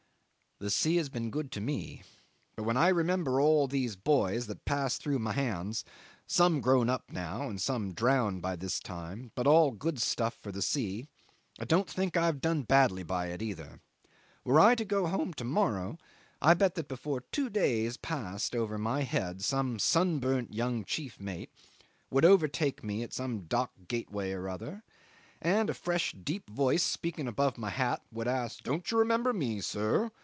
[0.59, 2.03] The sea has been good to me,
[2.55, 5.83] but when I remember all these boys that passed through my hands,
[6.27, 10.51] some grown up now and some drowned by this time, but all good stuff for
[10.51, 11.07] the sea,
[11.59, 13.79] I don't think I have done badly by it either.
[14.43, 15.97] Were I to go home to morrow,
[16.43, 21.49] I bet that before two days passed over my head some sunburnt young chief mate
[22.11, 24.83] would overtake me at some dock gateway or other,
[25.41, 29.59] and a fresh deep voice speaking above my hat would ask: "Don't you remember me,
[29.59, 30.11] sir?